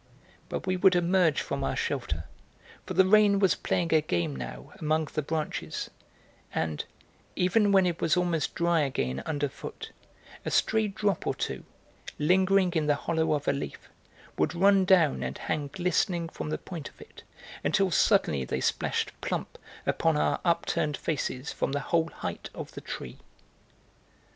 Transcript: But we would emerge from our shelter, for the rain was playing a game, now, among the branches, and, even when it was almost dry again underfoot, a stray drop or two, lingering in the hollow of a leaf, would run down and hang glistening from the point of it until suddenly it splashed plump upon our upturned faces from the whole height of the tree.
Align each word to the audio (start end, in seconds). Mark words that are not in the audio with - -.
But 0.49 0.65
we 0.65 0.77
would 0.77 0.95
emerge 0.95 1.41
from 1.41 1.63
our 1.63 1.75
shelter, 1.75 2.23
for 2.87 2.95
the 2.95 3.05
rain 3.05 3.37
was 3.37 3.53
playing 3.53 3.93
a 3.93 4.01
game, 4.01 4.35
now, 4.35 4.73
among 4.79 5.07
the 5.13 5.21
branches, 5.21 5.91
and, 6.55 6.83
even 7.35 7.71
when 7.71 7.85
it 7.85 8.01
was 8.01 8.17
almost 8.17 8.55
dry 8.55 8.79
again 8.81 9.21
underfoot, 9.27 9.91
a 10.43 10.49
stray 10.49 10.87
drop 10.87 11.27
or 11.27 11.35
two, 11.35 11.65
lingering 12.17 12.71
in 12.73 12.87
the 12.87 12.95
hollow 12.95 13.33
of 13.33 13.47
a 13.47 13.53
leaf, 13.53 13.89
would 14.39 14.55
run 14.55 14.85
down 14.85 15.21
and 15.21 15.37
hang 15.37 15.67
glistening 15.71 16.27
from 16.29 16.49
the 16.49 16.57
point 16.57 16.89
of 16.89 16.99
it 16.99 17.21
until 17.63 17.91
suddenly 17.91 18.41
it 18.41 18.63
splashed 18.63 19.11
plump 19.21 19.59
upon 19.85 20.17
our 20.17 20.39
upturned 20.43 20.97
faces 20.97 21.53
from 21.53 21.73
the 21.73 21.79
whole 21.79 22.07
height 22.09 22.49
of 22.55 22.71
the 22.71 22.81
tree. 22.81 23.19